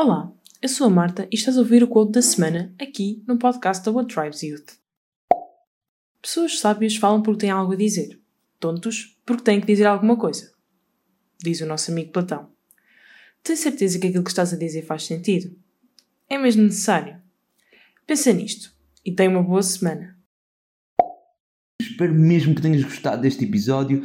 Olá, 0.00 0.32
eu 0.62 0.68
sou 0.68 0.86
a 0.86 0.90
Marta 0.90 1.26
e 1.28 1.34
estás 1.34 1.56
a 1.56 1.60
ouvir 1.60 1.82
o 1.82 1.88
quote 1.88 2.12
da 2.12 2.22
semana 2.22 2.72
aqui 2.80 3.20
no 3.26 3.36
podcast 3.36 3.84
da 3.84 3.90
What 3.90 4.14
Tribes 4.14 4.44
Youth. 4.44 4.78
Pessoas 6.22 6.60
sábias 6.60 6.94
falam 6.94 7.20
porque 7.20 7.40
têm 7.40 7.50
algo 7.50 7.72
a 7.72 7.76
dizer, 7.76 8.16
tontos 8.60 9.18
porque 9.26 9.42
têm 9.42 9.60
que 9.60 9.66
dizer 9.66 9.86
alguma 9.86 10.16
coisa, 10.16 10.52
diz 11.42 11.60
o 11.62 11.66
nosso 11.66 11.90
amigo 11.90 12.12
Platão. 12.12 12.48
Tens 13.42 13.58
certeza 13.58 13.98
que 13.98 14.06
aquilo 14.06 14.22
que 14.22 14.30
estás 14.30 14.54
a 14.54 14.56
dizer 14.56 14.82
faz 14.82 15.02
sentido? 15.02 15.58
É 16.28 16.38
mesmo 16.38 16.62
necessário? 16.62 17.20
Pensa 18.06 18.32
nisto 18.32 18.72
e 19.04 19.10
tenha 19.10 19.30
uma 19.30 19.42
boa 19.42 19.64
semana. 19.64 20.16
Espero 21.82 22.14
mesmo 22.14 22.54
que 22.54 22.62
tenhas 22.62 22.84
gostado 22.84 23.22
deste 23.22 23.44
episódio. 23.44 24.04